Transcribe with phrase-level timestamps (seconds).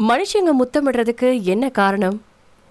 [0.00, 2.16] மனுஷங்க முத்தமிடுறதுக்கு என்ன காரணம்?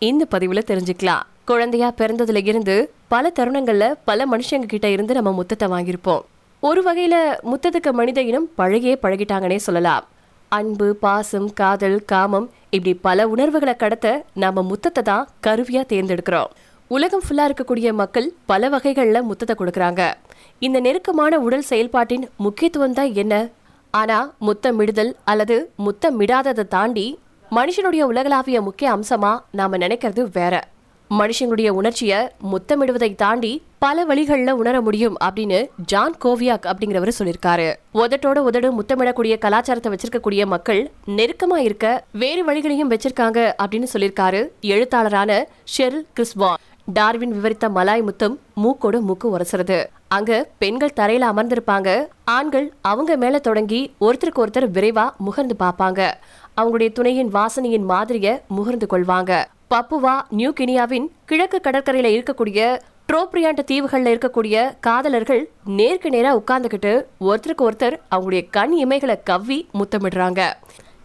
[0.01, 1.21] இந்த பதிவில் தெரிஞ்சுக்கலாம்.
[1.45, 2.75] குழந்தையா பிறந்ததுல இருந்து
[3.07, 6.23] பல தருணங்கள்ல பல மனுஷங்க கிட்ட இருந்து நம்ம முத்தத்தை வாங்கியிருப்போம்.
[6.59, 7.15] ஒரு வகையில
[7.51, 10.03] முத்தத்துக்கு மனித இனம் பழகியே பழகிட்டாங்கன்னே சொல்லலாம்.
[10.49, 16.51] அன்பு பாசம் காதல் காமம் இப்படி பல உணர்வுகளை கடத்த நாம முத்தத்தை தான் கருவியா தேர்ந்தெடுக்கிறோம்.
[16.87, 20.13] உலகம் ஃபுல்லா இருக்கக்கூடிய மக்கள் பல வகைகளில் முத்தத்தை கொடுக்குறாங்க.
[20.59, 23.51] இந்த நெருக்கமான உடல் செயல்பாட்டின் முக்கியத்துவம் தான் என்ன?
[23.95, 27.19] ஆனா முத்தமிடுதல் அல்லது முத்தமிடாததை தாண்டி
[27.51, 30.53] மனுஷனுடைய உலகளாவிய முக்கிய அம்சமா நாம நினைக்கிறது வேற.
[31.09, 32.19] மனுஷங்களுடைய உணர்ச்சியை
[32.51, 37.67] முத்தமிடுவதை தாண்டி பல வழிகள்ல உணர முடியும் அப்படின்னு ஜான் கோவியாக் அப்படிங்கிறவர் சொல்லியிருக்காரு.
[37.93, 45.47] உதட்டோட உதடு முத்தமிடக்கூடிய கலாச்சாரத்தை வச்சிருக்கக்கூடிய மக்கள் நெருக்கமா இருக்க வேறு வழிகளையும் வச்சிருக்காங்க அப்படின்னு சொல்லியிருக்காரு எழுத்தாளரான
[45.77, 46.61] ஷெரில் கிறிஸ்வான்.
[46.85, 49.85] டார்வின் விவரித்த மலாய் முத்தம் மூக்கோட மூக்கு உரசுறது.
[50.07, 52.05] அங்க பெண்கள் தரையில அமர்ந்திருப்பாங்க.
[52.23, 56.11] ஆண்கள் அவங்க மேல தொடங்கி ஒருத்தருக்கு ஒருத்தர் விரைவா முகர்ந்து பார்ப்பாங்க.
[56.61, 59.43] அவங்களுடைய துணையின் வாசனையின் மாதிரிய முகர்ந்து கொள்வாங்க.
[59.69, 62.79] பப்புவா நியூ கினியாவின் கிழக்கு கடற்கரையில இருக்கக்கூடிய
[63.13, 70.53] ட்ரோப்ரியாண்ட தீவுகள்ல இருக்கக்கூடிய காதலர்கள் நேருக்கு நேரா உட்கார்ந்துகிட்டு ஒருத்தருக்கு ஒருத்தர் அவங்களுடைய கண் இமைகளை கவ்வி முத்தமிடுறாங்க.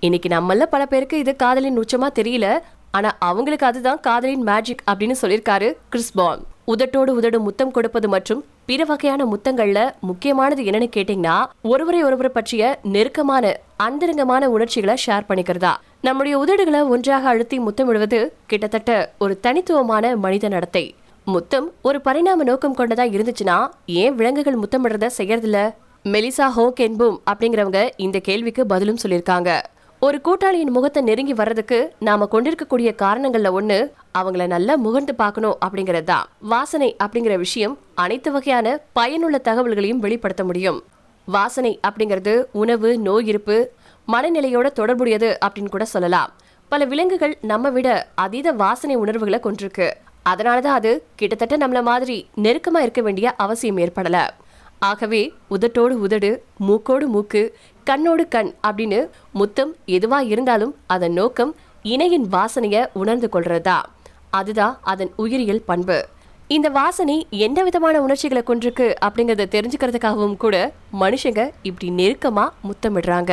[0.00, 2.58] இன்னைக்கு நம்மள பல பேருக்கு இது காதலின் உச்சமா தெரியல.
[2.90, 9.24] ஆனா அவங்களுக்கு அதுதான் காதலின் மேஜிக் அப்படின்னு சொல்லியிருக்காரு கிறிஸ்பான் உதட்டோடு உதடு முத்தம் கொடுப்பது மற்றும் பிற வகையான
[9.24, 15.72] முத்தங்கள்ல முக்கியமானது என்னன்னு கேட்டீங்கன்னா ஒருவரை ஒருவரை பற்றிய நெருக்கமான அந்தரங்கமான உணர்ச்சிகளை ஷேர் பண்ணிக்கிறதா.
[16.00, 20.94] நம்முடைய உதடுகளை ஒன்றாக அழுத்தி முத்தமிடுவது கிட்டத்தட்ட ஒரு தனித்துவமான மனித நடத்தை.
[21.24, 25.58] முத்தம் ஒரு பரிணாம நோக்கம் கொண்டதா இருந்துச்சுன்னா ஏன் விலங்குகள் முத்தமிடுறத செய்யறதில்ல?
[26.04, 29.50] மெலிசா ஹோக் என்பும் அப்படிங்கிறவங்க இந்த கேள்விக்கு பதிலும் சொல்லியிருக்காங்க.
[30.06, 33.78] ஒரு கூட்டாளியின் முகத்தை நெருங்கி வர்றதுக்கு நாம கொண்டிருக்கக்கூடிய காரணங்கள்ல ஒண்ணு
[34.18, 36.04] அவங்கள நல்லா முகர்ந்து பார்க்கணும் அப்படிங்கிறது.
[36.04, 40.78] தான் வாசனை அப்படிங்கிற விஷயம் அனைத்து வகையான பயனுள்ள தகவல்களையும் வெளிப்படுத்த முடியும்.
[41.24, 43.56] வாசனை அப்படிங்கிறது உணவு நோய் இருப்பு
[44.08, 46.32] மனநிலையோட தொடர்புடையது அப்படின்னு கூட சொல்லலாம்.
[46.68, 49.88] பல விலங்குகள் நம்ம விட அதீத வாசனை உணர்வுகளை கொண்டிருக்கு.
[50.30, 54.18] அதனாலதான் அது கிட்டத்தட்ட நம்மள மாதிரி நெருக்கமா இருக்க வேண்டிய அவசியம் ஏற்படல.
[54.78, 55.20] ஆகவே
[55.54, 56.28] உதட்டோடு உதடு
[56.66, 57.40] மூக்கோடு மூக்கு
[57.88, 58.98] கண்ணோடு கண் அப்படின்னு
[59.32, 63.78] முத்தம் எதுவா இருந்தாலும் அதன் நோக்கம் இணையின் வாசனைய உணர்ந்து கொள்றதா?
[64.30, 65.98] அதுதான் அதன் உயிரியல் பண்பு.
[66.48, 70.56] இந்த வாசனை எந்த விதமான உணர்ச்சிகளை கொண்டிருக்கு அப்படிங்கறத தெரிஞ்சுக்கிறதுக்காகவும் கூட
[71.00, 73.32] மனுஷங்க இப்படி நெருக்கமா முத்தமிடுறாங்க.